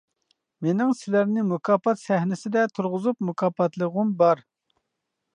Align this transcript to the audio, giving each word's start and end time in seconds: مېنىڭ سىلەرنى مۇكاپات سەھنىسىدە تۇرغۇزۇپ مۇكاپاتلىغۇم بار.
مېنىڭ 0.67 0.93
سىلەرنى 0.99 1.41
مۇكاپات 1.49 2.01
سەھنىسىدە 2.03 2.63
تۇرغۇزۇپ 2.77 3.21
مۇكاپاتلىغۇم 3.27 4.15
بار. 4.23 4.43